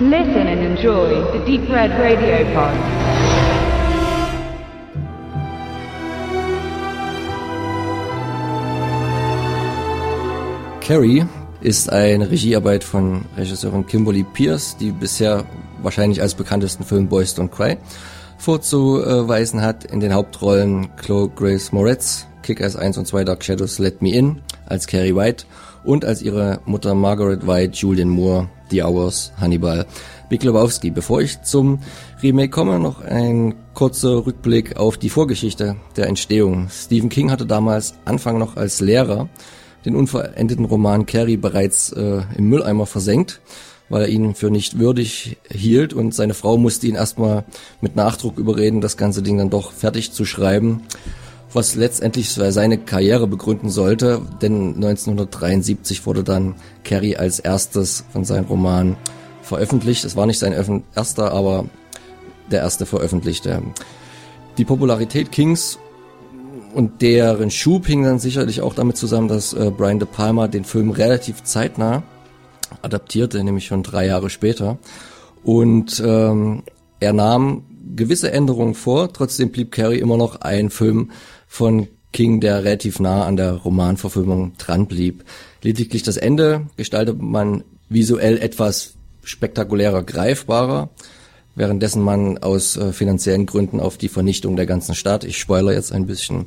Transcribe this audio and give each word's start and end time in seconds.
Listen 0.00 0.46
and 0.46 0.60
enjoy 0.60 1.08
the 1.32 1.44
Deep 1.44 1.68
Red 1.68 1.90
Radio 1.90 2.44
Pod. 2.54 2.72
Carrie 10.80 11.26
ist 11.60 11.90
eine 11.90 12.30
Regiearbeit 12.30 12.84
von 12.84 13.24
Regisseurin 13.36 13.84
Kimberly 13.88 14.22
Pierce, 14.22 14.76
die 14.76 14.92
bisher 14.92 15.44
wahrscheinlich 15.82 16.22
als 16.22 16.36
bekanntesten 16.36 16.84
Film 16.84 17.08
Boys 17.08 17.36
Don't 17.36 17.48
Cry 17.48 17.76
vorzuweisen 18.38 19.62
hat. 19.62 19.84
In 19.84 19.98
den 19.98 20.14
Hauptrollen 20.14 20.94
Chloe 20.94 21.28
Grace 21.28 21.72
Moretz, 21.72 22.28
Kick-Ass 22.44 22.76
1 22.76 22.98
und 22.98 23.08
2 23.08 23.24
Dark 23.24 23.42
Shadows 23.42 23.80
Let 23.80 24.00
Me 24.00 24.10
In 24.10 24.42
als 24.64 24.86
Carrie 24.86 25.16
White 25.16 25.44
und 25.84 26.04
als 26.04 26.22
ihre 26.22 26.60
Mutter 26.64 26.94
Margaret 26.94 27.46
White 27.46 27.74
Julian 27.74 28.08
Moore, 28.08 28.48
The 28.70 28.82
Hours, 28.82 29.32
Hannibal, 29.40 29.86
Big 30.28 30.42
Lebowski. 30.42 30.90
Bevor 30.90 31.20
ich 31.20 31.42
zum 31.42 31.80
Remake 32.22 32.50
komme, 32.50 32.78
noch 32.78 33.00
ein 33.02 33.54
kurzer 33.74 34.26
Rückblick 34.26 34.76
auf 34.76 34.98
die 34.98 35.10
Vorgeschichte 35.10 35.76
der 35.96 36.06
Entstehung. 36.06 36.68
Stephen 36.70 37.08
King 37.08 37.30
hatte 37.30 37.46
damals 37.46 37.94
Anfang 38.04 38.38
noch 38.38 38.56
als 38.56 38.80
Lehrer 38.80 39.28
den 39.84 39.96
unverendeten 39.96 40.64
Roman 40.64 41.06
Carrie 41.06 41.36
bereits 41.36 41.92
äh, 41.92 42.22
im 42.36 42.48
Mülleimer 42.48 42.86
versenkt, 42.86 43.40
weil 43.88 44.02
er 44.02 44.08
ihn 44.08 44.34
für 44.34 44.50
nicht 44.50 44.78
würdig 44.78 45.38
hielt 45.50 45.94
und 45.94 46.14
seine 46.14 46.34
Frau 46.34 46.58
musste 46.58 46.86
ihn 46.86 46.94
erstmal 46.94 47.44
mit 47.80 47.96
Nachdruck 47.96 48.38
überreden, 48.38 48.80
das 48.80 48.96
ganze 48.96 49.22
Ding 49.22 49.38
dann 49.38 49.50
doch 49.50 49.72
fertig 49.72 50.12
zu 50.12 50.24
schreiben, 50.24 50.82
was 51.52 51.74
letztendlich 51.74 52.30
seine 52.30 52.78
Karriere 52.78 53.26
begründen 53.26 53.70
sollte, 53.70 54.20
denn 54.42 54.74
1973 54.74 56.04
wurde 56.06 56.22
dann 56.22 56.54
Carrie 56.84 57.16
als 57.16 57.38
erstes 57.38 58.04
von 58.12 58.24
seinem 58.24 58.44
Roman 58.46 58.96
veröffentlicht. 59.42 60.04
Es 60.04 60.14
war 60.14 60.26
nicht 60.26 60.38
sein 60.38 60.84
erster, 60.94 61.32
aber 61.32 61.64
der 62.50 62.60
erste 62.60 62.86
veröffentlichte. 62.86 63.62
Die 64.58 64.64
Popularität 64.64 65.32
Kings 65.32 65.78
und 66.74 67.00
deren 67.00 67.50
Schub 67.50 67.86
hing 67.86 68.02
dann 68.02 68.18
sicherlich 68.18 68.60
auch 68.60 68.74
damit 68.74 68.96
zusammen, 68.96 69.28
dass 69.28 69.52
äh, 69.52 69.70
Brian 69.74 69.98
De 69.98 70.08
Palma 70.10 70.48
den 70.48 70.64
Film 70.64 70.90
relativ 70.90 71.42
zeitnah 71.44 72.02
adaptierte, 72.82 73.42
nämlich 73.42 73.66
schon 73.66 73.82
drei 73.82 74.06
Jahre 74.06 74.28
später. 74.28 74.78
Und 75.44 76.02
ähm, 76.04 76.62
er 77.00 77.12
nahm 77.12 77.64
gewisse 77.96 78.32
Änderungen 78.32 78.74
vor, 78.74 79.12
trotzdem 79.12 79.50
blieb 79.50 79.72
Carrie 79.72 79.98
immer 79.98 80.16
noch 80.16 80.40
ein 80.42 80.70
Film 80.70 81.10
von 81.48 81.88
King, 82.12 82.40
der 82.40 82.64
relativ 82.64 83.00
nah 83.00 83.24
an 83.24 83.36
der 83.36 83.52
Romanverfilmung 83.52 84.52
dran 84.58 84.86
blieb. 84.86 85.24
Lediglich 85.62 86.04
das 86.04 86.16
Ende 86.16 86.66
gestaltet 86.76 87.20
man 87.20 87.64
visuell 87.88 88.38
etwas 88.38 88.94
spektakulärer, 89.24 90.02
greifbarer 90.04 90.90
währenddessen 91.58 92.02
man 92.02 92.38
aus 92.38 92.76
äh, 92.76 92.92
finanziellen 92.92 93.44
Gründen 93.44 93.80
auf 93.80 93.98
die 93.98 94.08
Vernichtung 94.08 94.56
der 94.56 94.66
ganzen 94.66 94.94
Stadt, 94.94 95.24
ich 95.24 95.38
spoiler 95.38 95.72
jetzt 95.72 95.92
ein 95.92 96.06
bisschen, 96.06 96.46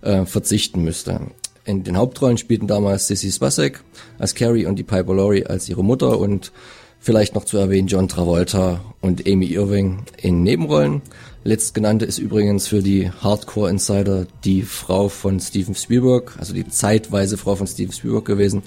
äh, 0.00 0.24
verzichten 0.24 0.82
müsste. 0.82 1.20
In 1.64 1.84
den 1.84 1.96
Hauptrollen 1.96 2.38
spielten 2.38 2.66
damals 2.66 3.08
Sissy 3.08 3.30
Spacek 3.30 3.82
als 4.18 4.34
Carrie 4.34 4.66
und 4.66 4.78
die 4.78 4.84
Piper 4.84 5.14
Laurie 5.14 5.46
als 5.46 5.68
ihre 5.68 5.84
Mutter 5.84 6.18
und 6.18 6.52
vielleicht 6.98 7.34
noch 7.34 7.44
zu 7.44 7.58
erwähnen 7.58 7.88
John 7.88 8.08
Travolta 8.08 8.80
und 9.00 9.26
Amy 9.28 9.46
Irving 9.46 10.04
in 10.16 10.42
Nebenrollen. 10.42 11.02
Letztgenannte 11.44 12.04
ist 12.04 12.18
übrigens 12.18 12.68
für 12.68 12.82
die 12.82 13.10
Hardcore 13.10 13.68
Insider 13.68 14.26
die 14.44 14.62
Frau 14.62 15.08
von 15.08 15.40
Steven 15.40 15.74
Spielberg, 15.74 16.36
also 16.38 16.54
die 16.54 16.68
zeitweise 16.68 17.36
Frau 17.36 17.56
von 17.56 17.66
Steven 17.66 17.92
Spielberg 17.92 18.24
gewesen, 18.24 18.62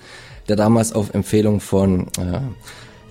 der 0.49 0.57
damals 0.57 0.91
auf 0.91 1.13
Empfehlung 1.13 1.61
von 1.61 2.07
äh, 2.17 2.41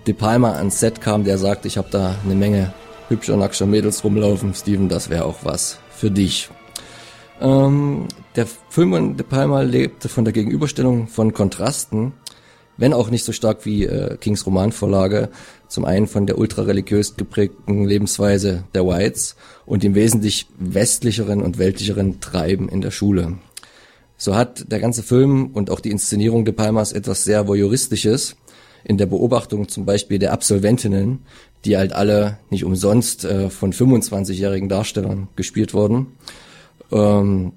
De 0.07 0.13
Palma 0.13 0.53
ans 0.53 0.81
Set 0.81 1.01
kam, 1.01 1.25
der 1.25 1.39
sagt, 1.39 1.65
ich 1.65 1.79
habe 1.79 1.89
da 1.91 2.15
eine 2.25 2.35
Menge 2.35 2.75
hübscher, 3.09 3.39
nackter 3.39 3.65
Mädels 3.65 4.05
rumlaufen. 4.05 4.53
Steven, 4.55 4.91
das 4.91 5.09
wäre 5.09 5.25
auch 5.25 5.39
was 5.45 5.79
für 5.91 6.11
dich. 6.11 6.51
Ähm, 7.41 8.07
der 8.37 8.47
Film 8.69 8.93
von 8.93 9.17
De 9.17 9.25
Palma 9.25 9.63
lebte 9.63 10.11
von 10.11 10.25
der 10.25 10.35
Gegenüberstellung 10.35 11.09
von 11.09 11.33
Kontrasten, 11.33 12.13
wenn 12.77 12.93
auch 12.93 13.09
nicht 13.09 13.25
so 13.25 13.33
stark 13.33 13.65
wie 13.65 13.85
äh, 13.85 14.19
Kings 14.19 14.45
Romanvorlage, 14.45 15.31
zum 15.75 15.85
einen 15.85 16.07
von 16.07 16.25
der 16.25 16.39
ultrareligiös 16.39 17.17
geprägten 17.17 17.85
Lebensweise 17.85 18.63
der 18.75 18.87
Whites 18.87 19.35
und 19.67 19.83
dem 19.83 19.97
wesentlich 19.97 20.47
westlicheren 20.57 21.43
und 21.43 21.59
weltlicheren 21.59 22.21
Treiben 22.21 22.69
in 22.69 22.81
der 22.81 22.93
Schule. 22.93 23.39
So 24.17 24.37
hat 24.37 24.71
der 24.71 24.79
ganze 24.79 25.03
Film 25.03 25.51
und 25.53 25.71
auch 25.71 25.81
die 25.81 25.91
Inszenierung 25.91 26.45
De 26.45 26.55
Palmas 26.55 26.93
etwas 26.93 27.25
sehr 27.25 27.49
voyeuristisches, 27.49 28.37
in 28.85 28.99
der 28.99 29.07
Beobachtung 29.07 29.67
zum 29.67 29.85
Beispiel 29.85 30.21
der 30.21 30.33
Absolventinnen, 30.33 31.23
die 31.65 31.77
halt 31.77 31.93
alle 31.93 32.39
nicht 32.51 32.63
umsonst 32.63 33.25
äh, 33.25 33.51
von 33.51 33.73
25-jährigen 33.73 34.69
Darstellern 34.69 35.27
gespielt 35.35 35.75
wurden. 35.75 36.07
Ähm, 36.93 37.51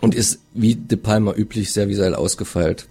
und 0.00 0.14
ist 0.14 0.40
wie 0.54 0.74
De 0.74 0.96
Palma 0.96 1.34
üblich 1.34 1.70
sehr 1.70 1.90
visuell 1.90 2.14
ausgefeilt. 2.14 2.88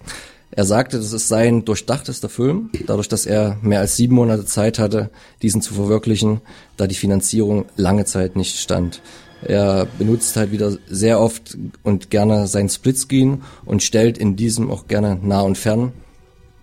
Er 0.52 0.66
sagte, 0.66 0.98
das 0.98 1.14
ist 1.14 1.28
sein 1.30 1.64
durchdachtester 1.64 2.28
Film, 2.28 2.70
dadurch, 2.86 3.08
dass 3.08 3.26
er 3.26 3.58
mehr 3.62 3.80
als 3.80 3.96
sieben 3.96 4.16
Monate 4.16 4.46
Zeit 4.46 4.80
hatte, 4.80 5.10
diesen 5.42 5.62
zu 5.62 5.74
verwirklichen, 5.74 6.42
da 6.78 6.88
die 6.88 6.96
Finanzierung 6.96 7.66
lange 7.78 8.06
Zeit 8.06 8.36
nicht 8.36 8.58
stand. 8.58 9.02
Er 9.44 9.88
benutzt 9.98 10.36
halt 10.36 10.52
wieder 10.52 10.78
sehr 10.90 11.20
oft 11.20 11.58
und 11.84 12.10
gerne 12.10 12.48
sein 12.48 12.70
Splitscreen 12.70 13.44
und 13.66 13.82
stellt 13.82 14.18
in 14.18 14.36
diesem 14.36 14.70
auch 14.70 14.88
gerne 14.88 15.18
nah 15.22 15.42
und 15.42 15.58
fern 15.58 15.94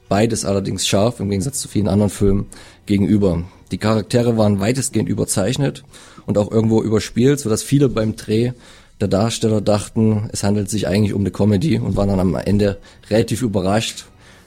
beides 0.08 0.44
allerdings 0.44 0.86
scharf, 0.86 1.20
im 1.20 1.30
Gegensatz 1.30 1.60
zu 1.60 1.68
vielen 1.68 1.88
anderen 1.88 2.10
Filmen, 2.10 2.46
gegenüber. 2.86 3.44
Die 3.70 3.78
Charaktere 3.78 4.36
waren 4.36 4.60
weitestgehend 4.60 5.08
überzeichnet 5.08 5.84
und 6.26 6.38
auch 6.38 6.50
irgendwo 6.50 6.82
überspielt, 6.82 7.38
sodass 7.38 7.62
viele 7.62 7.88
beim 7.88 8.16
Dreh 8.16 8.52
der 9.00 9.08
Darsteller 9.08 9.60
dachten, 9.60 10.28
es 10.32 10.42
handelt 10.42 10.70
sich 10.70 10.88
eigentlich 10.88 11.14
um 11.14 11.22
eine 11.22 11.30
Comedy 11.30 11.78
und 11.78 11.96
waren 11.96 12.08
dann 12.08 12.20
am 12.20 12.34
Ende 12.34 12.78
relativ 13.10 13.42
überrascht, 13.42 14.06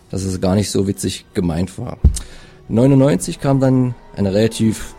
dass 0.09 0.23
es 0.23 0.41
gar 0.41 0.55
nicht 0.55 0.69
so 0.71 0.87
witzig 0.87 1.25
gemeint 1.33 1.77
war. 1.77 1.97
99 2.67 3.39
kam 3.39 3.59
dann 3.59 3.95
eine 4.15 4.33
relativ 4.33 4.93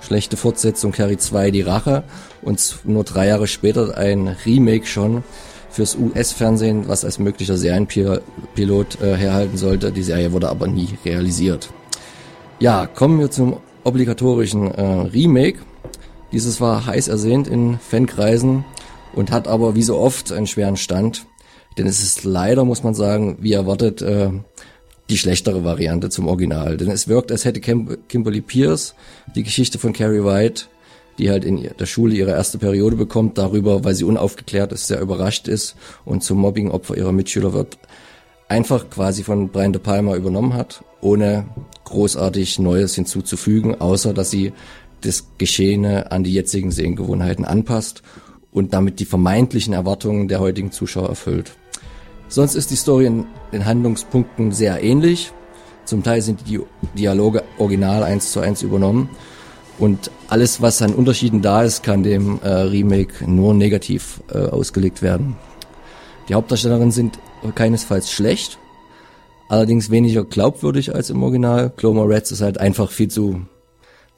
schlechte 0.00 0.36
Fortsetzung 0.36 0.92
Carrie 0.92 1.16
2 1.16 1.50
Die 1.50 1.62
Rache 1.62 2.02
und 2.42 2.80
nur 2.84 3.04
drei 3.04 3.28
Jahre 3.28 3.46
später 3.46 3.96
ein 3.96 4.36
Remake 4.44 4.86
schon 4.86 5.22
fürs 5.70 5.96
US-Fernsehen, 5.96 6.88
was 6.88 7.04
als 7.04 7.18
möglicher 7.18 7.56
Serienpilot 7.56 9.00
äh, 9.00 9.16
herhalten 9.16 9.56
sollte. 9.56 9.90
Die 9.90 10.02
Serie 10.02 10.32
wurde 10.32 10.50
aber 10.50 10.66
nie 10.66 10.88
realisiert. 11.04 11.70
Ja, 12.58 12.86
kommen 12.86 13.18
wir 13.18 13.30
zum 13.30 13.56
obligatorischen 13.84 14.70
äh, 14.70 14.82
Remake. 14.82 15.60
Dieses 16.30 16.60
war 16.60 16.86
heiß 16.86 17.08
ersehnt 17.08 17.48
in 17.48 17.78
Fankreisen 17.78 18.64
und 19.14 19.30
hat 19.30 19.48
aber 19.48 19.74
wie 19.74 19.82
so 19.82 19.98
oft 19.98 20.32
einen 20.32 20.46
schweren 20.46 20.76
Stand. 20.76 21.26
Denn 21.78 21.86
es 21.86 22.02
ist 22.02 22.24
leider, 22.24 22.64
muss 22.64 22.82
man 22.82 22.94
sagen, 22.94 23.38
wie 23.40 23.52
erwartet, 23.52 24.02
äh, 24.02 24.30
die 25.08 25.18
schlechtere 25.18 25.64
Variante 25.64 26.10
zum 26.10 26.28
Original. 26.28 26.76
Denn 26.76 26.90
es 26.90 27.08
wirkt, 27.08 27.32
als 27.32 27.44
hätte 27.44 27.60
Kim 27.60 27.96
Kimberly 28.08 28.40
Pierce 28.40 28.94
die 29.34 29.42
Geschichte 29.42 29.78
von 29.78 29.92
Carrie 29.92 30.24
White 30.24 30.66
die 31.18 31.30
halt 31.30 31.44
in 31.44 31.68
der 31.78 31.86
Schule 31.86 32.14
ihre 32.14 32.30
erste 32.30 32.58
Periode 32.58 32.96
bekommt, 32.96 33.38
darüber, 33.38 33.84
weil 33.84 33.94
sie 33.94 34.04
unaufgeklärt 34.04 34.72
ist, 34.72 34.86
sehr 34.86 35.00
überrascht 35.00 35.48
ist 35.48 35.76
und 36.04 36.22
zum 36.22 36.38
Mobbingopfer 36.38 36.96
ihrer 36.96 37.12
Mitschüler 37.12 37.52
wird, 37.52 37.78
einfach 38.48 38.88
quasi 38.90 39.22
von 39.22 39.48
Brian 39.48 39.72
De 39.72 39.80
Palma 39.80 40.16
übernommen 40.16 40.54
hat, 40.54 40.84
ohne 41.00 41.46
großartig 41.84 42.58
Neues 42.58 42.94
hinzuzufügen, 42.94 43.80
außer 43.80 44.14
dass 44.14 44.30
sie 44.30 44.52
das 45.00 45.26
Geschehene 45.38 46.12
an 46.12 46.22
die 46.24 46.32
jetzigen 46.32 46.70
Sehgewohnheiten 46.70 47.44
anpasst 47.44 48.02
und 48.52 48.74
damit 48.74 49.00
die 49.00 49.04
vermeintlichen 49.04 49.72
Erwartungen 49.72 50.28
der 50.28 50.40
heutigen 50.40 50.70
Zuschauer 50.70 51.08
erfüllt. 51.08 51.52
Sonst 52.28 52.54
ist 52.54 52.70
die 52.70 52.76
Story 52.76 53.06
in 53.06 53.26
den 53.52 53.66
Handlungspunkten 53.66 54.52
sehr 54.52 54.82
ähnlich. 54.82 55.32
Zum 55.84 56.02
Teil 56.02 56.22
sind 56.22 56.48
die 56.48 56.60
Dialoge 56.96 57.42
original 57.58 58.04
eins 58.04 58.30
zu 58.30 58.40
eins 58.40 58.62
übernommen 58.62 59.10
und 59.78 60.10
alles, 60.28 60.62
was 60.62 60.80
an 60.82 60.94
Unterschieden 60.94 61.42
da 61.42 61.62
ist, 61.62 61.82
kann 61.82 62.02
dem 62.02 62.40
äh, 62.42 62.48
Remake 62.48 63.28
nur 63.28 63.54
negativ 63.54 64.22
äh, 64.32 64.38
ausgelegt 64.38 65.02
werden. 65.02 65.36
Die 66.28 66.34
Hauptdarstellerinnen 66.34 66.92
sind 66.92 67.18
keinesfalls 67.54 68.12
schlecht, 68.12 68.58
allerdings 69.48 69.90
weniger 69.90 70.24
glaubwürdig 70.24 70.94
als 70.94 71.10
im 71.10 71.22
Original. 71.22 71.72
Chloe 71.76 71.94
Moretz 71.94 72.30
ist 72.30 72.42
halt 72.42 72.58
einfach 72.58 72.90
viel 72.90 73.08
zu, 73.08 73.42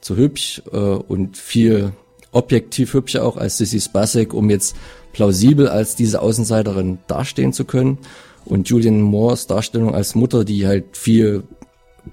zu 0.01 0.15
hübsch 0.15 0.61
äh, 0.71 0.77
und 0.77 1.35
viel 1.37 1.93
objektiv 2.35 2.93
hübscher 2.93 3.23
auch 3.23 3.37
als 3.37 3.57
Sissy 3.57 3.79
Spacek, 3.79 4.33
um 4.33 4.49
jetzt 4.49 4.75
plausibel 5.13 5.67
als 5.67 5.95
diese 5.95 6.21
Außenseiterin 6.21 6.99
dastehen 7.07 7.53
zu 7.53 7.65
können. 7.65 7.97
Und 8.43 8.69
Julian 8.69 9.01
Moores 9.01 9.47
Darstellung 9.47 9.95
als 9.95 10.13
Mutter, 10.13 10.43
die 10.43 10.67
halt 10.67 10.97
viel 10.97 11.43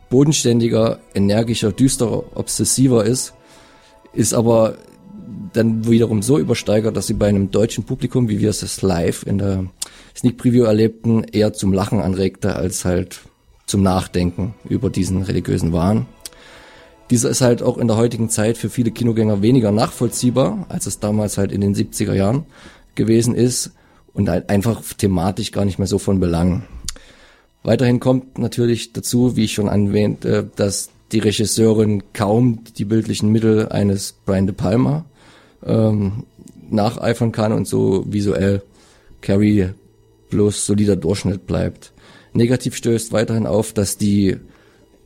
bodenständiger, 0.08 1.00
energischer, 1.14 1.72
düsterer, 1.72 2.24
obsessiver 2.34 3.04
ist, 3.04 3.34
ist 4.14 4.32
aber 4.32 4.76
dann 5.52 5.86
wiederum 5.86 6.22
so 6.22 6.38
übersteigert, 6.38 6.96
dass 6.96 7.08
sie 7.08 7.14
bei 7.14 7.28
einem 7.28 7.50
deutschen 7.50 7.84
Publikum, 7.84 8.28
wie 8.28 8.40
wir 8.40 8.50
es 8.50 8.82
live 8.82 9.24
in 9.26 9.38
der 9.38 9.66
Sneak 10.16 10.38
Preview 10.38 10.64
erlebten, 10.64 11.24
eher 11.24 11.52
zum 11.52 11.72
Lachen 11.72 12.00
anregte 12.00 12.54
als 12.54 12.84
halt 12.84 13.20
zum 13.66 13.82
Nachdenken 13.82 14.54
über 14.68 14.88
diesen 14.88 15.22
religiösen 15.22 15.72
Wahn. 15.72 16.06
Dieser 17.12 17.28
ist 17.28 17.42
halt 17.42 17.62
auch 17.62 17.76
in 17.76 17.88
der 17.88 17.98
heutigen 17.98 18.30
Zeit 18.30 18.56
für 18.56 18.70
viele 18.70 18.90
Kinogänger 18.90 19.42
weniger 19.42 19.70
nachvollziehbar, 19.70 20.64
als 20.70 20.86
es 20.86 20.98
damals 20.98 21.36
halt 21.36 21.52
in 21.52 21.60
den 21.60 21.74
70er 21.74 22.14
Jahren 22.14 22.46
gewesen 22.94 23.34
ist 23.34 23.72
und 24.14 24.30
halt 24.30 24.48
einfach 24.48 24.82
thematisch 24.96 25.52
gar 25.52 25.66
nicht 25.66 25.78
mehr 25.78 25.86
so 25.86 25.98
von 25.98 26.20
Belang. 26.20 26.62
Weiterhin 27.64 28.00
kommt 28.00 28.38
natürlich 28.38 28.94
dazu, 28.94 29.36
wie 29.36 29.44
ich 29.44 29.52
schon 29.52 29.68
erwähnte, 29.68 30.48
dass 30.56 30.88
die 31.12 31.18
Regisseurin 31.18 32.02
kaum 32.14 32.64
die 32.78 32.86
bildlichen 32.86 33.30
Mittel 33.30 33.68
eines 33.68 34.14
Brian 34.24 34.46
De 34.46 34.56
Palma 34.56 35.04
ähm, 35.66 36.24
nacheifern 36.70 37.30
kann 37.30 37.52
und 37.52 37.68
so 37.68 38.06
visuell 38.08 38.62
Carrie 39.20 39.68
bloß 40.30 40.64
solider 40.64 40.96
Durchschnitt 40.96 41.46
bleibt. 41.46 41.92
Negativ 42.32 42.74
stößt 42.74 43.12
weiterhin 43.12 43.46
auf, 43.46 43.74
dass 43.74 43.98
die 43.98 44.38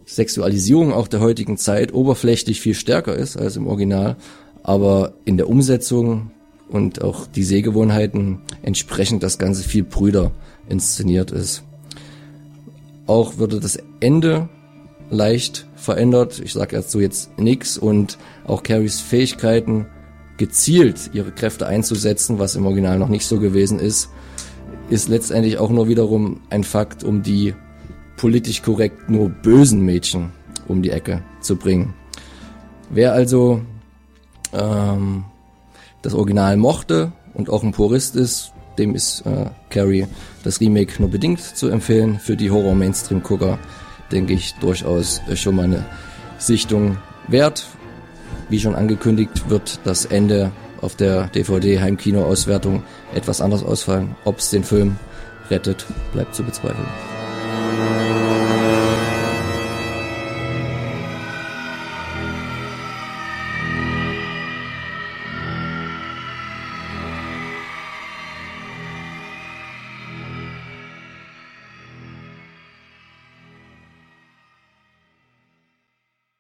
Sexualisierung 0.06 0.92
auch 0.92 1.08
der 1.08 1.20
heutigen 1.20 1.56
Zeit 1.58 1.92
oberflächlich 1.92 2.60
viel 2.60 2.74
stärker 2.74 3.14
ist 3.14 3.36
als 3.36 3.56
im 3.56 3.66
Original, 3.66 4.16
aber 4.62 5.14
in 5.24 5.36
der 5.36 5.48
Umsetzung 5.48 6.30
und 6.68 7.02
auch 7.02 7.26
die 7.26 7.44
Sehgewohnheiten 7.44 8.40
entsprechend 8.62 9.22
das 9.22 9.38
Ganze 9.38 9.62
viel 9.62 9.82
brüder 9.82 10.32
inszeniert 10.68 11.32
ist. 11.32 11.64
Auch 13.06 13.38
würde 13.38 13.60
das 13.60 13.78
Ende 14.00 14.48
leicht 15.10 15.66
verändert. 15.76 16.40
Ich 16.40 16.52
sage 16.52 16.76
dazu 16.76 17.00
jetzt 17.00 17.38
nix 17.38 17.76
und 17.78 18.18
auch 18.44 18.62
Carries 18.62 19.00
Fähigkeiten 19.00 19.86
gezielt 20.36 21.10
ihre 21.12 21.32
Kräfte 21.32 21.66
einzusetzen, 21.66 22.38
was 22.38 22.56
im 22.56 22.66
Original 22.66 22.98
noch 22.98 23.08
nicht 23.08 23.26
so 23.26 23.38
gewesen 23.38 23.78
ist, 23.78 24.10
ist 24.90 25.08
letztendlich 25.08 25.58
auch 25.58 25.70
nur 25.70 25.88
wiederum 25.88 26.40
ein 26.50 26.64
Fakt, 26.64 27.04
um 27.04 27.22
die 27.22 27.54
politisch 28.26 28.60
korrekt 28.60 29.08
nur 29.08 29.28
bösen 29.28 29.82
Mädchen 29.82 30.32
um 30.66 30.82
die 30.82 30.90
Ecke 30.90 31.22
zu 31.40 31.54
bringen. 31.54 31.94
Wer 32.90 33.12
also 33.12 33.60
ähm, 34.52 35.22
das 36.02 36.12
Original 36.12 36.56
mochte 36.56 37.12
und 37.34 37.48
auch 37.48 37.62
ein 37.62 37.70
Purist 37.70 38.16
ist, 38.16 38.50
dem 38.78 38.96
ist 38.96 39.20
äh, 39.26 39.46
Carrie 39.70 40.08
das 40.42 40.60
Remake 40.60 40.94
nur 40.98 41.08
bedingt 41.08 41.40
zu 41.40 41.68
empfehlen. 41.68 42.18
Für 42.18 42.34
die 42.34 42.50
Horror-Mainstream-Gucker 42.50 43.60
denke 44.10 44.32
ich 44.32 44.54
durchaus 44.54 45.22
äh, 45.30 45.36
schon 45.36 45.54
mal 45.54 45.66
eine 45.66 45.84
Sichtung 46.38 46.98
wert. 47.28 47.64
Wie 48.48 48.58
schon 48.58 48.74
angekündigt, 48.74 49.48
wird 49.48 49.78
das 49.84 50.04
Ende 50.04 50.50
auf 50.80 50.96
der 50.96 51.28
DVD-Heimkino-Auswertung 51.28 52.82
etwas 53.14 53.40
anders 53.40 53.62
ausfallen. 53.62 54.16
Ob 54.24 54.38
es 54.38 54.50
den 54.50 54.64
Film 54.64 54.96
rettet, 55.48 55.86
bleibt 56.12 56.34
zu 56.34 56.42
bezweifeln. 56.42 56.88
Thank 57.76 58.20
you. 58.20 58.25